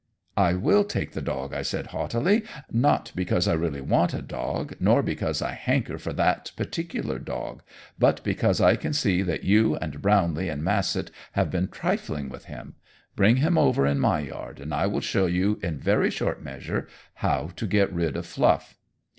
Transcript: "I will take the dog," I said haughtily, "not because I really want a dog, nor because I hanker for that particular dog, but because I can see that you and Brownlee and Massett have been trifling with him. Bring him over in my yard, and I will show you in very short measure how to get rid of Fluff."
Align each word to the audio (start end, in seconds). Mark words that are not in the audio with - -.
"I 0.37 0.55
will 0.55 0.83
take 0.83 1.11
the 1.11 1.21
dog," 1.21 1.53
I 1.53 1.61
said 1.61 1.85
haughtily, 1.93 2.41
"not 2.71 3.11
because 3.13 3.47
I 3.47 3.53
really 3.53 3.81
want 3.81 4.15
a 4.15 4.23
dog, 4.23 4.73
nor 4.79 5.03
because 5.03 5.43
I 5.43 5.51
hanker 5.53 5.99
for 5.99 6.11
that 6.13 6.51
particular 6.57 7.19
dog, 7.19 7.61
but 7.99 8.23
because 8.23 8.59
I 8.59 8.75
can 8.77 8.93
see 8.93 9.21
that 9.21 9.43
you 9.43 9.75
and 9.75 10.01
Brownlee 10.01 10.49
and 10.49 10.63
Massett 10.63 11.11
have 11.33 11.51
been 11.51 11.67
trifling 11.67 12.29
with 12.29 12.45
him. 12.45 12.73
Bring 13.15 13.35
him 13.35 13.59
over 13.59 13.85
in 13.85 13.99
my 13.99 14.21
yard, 14.21 14.59
and 14.59 14.73
I 14.73 14.87
will 14.87 15.01
show 15.01 15.27
you 15.27 15.59
in 15.61 15.77
very 15.77 16.09
short 16.09 16.41
measure 16.41 16.87
how 17.21 17.51
to 17.55 17.67
get 17.67 17.93
rid 17.93 18.17
of 18.17 18.25
Fluff." 18.25 18.79